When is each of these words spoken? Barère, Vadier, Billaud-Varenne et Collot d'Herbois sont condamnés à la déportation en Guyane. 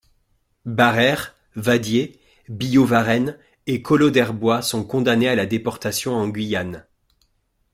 Barère, 0.65 1.35
Vadier, 1.55 2.19
Billaud-Varenne 2.49 3.37
et 3.67 3.83
Collot 3.83 4.09
d'Herbois 4.09 4.63
sont 4.63 4.83
condamnés 4.83 5.29
à 5.29 5.35
la 5.35 5.45
déportation 5.45 6.15
en 6.15 6.27
Guyane. 6.27 6.87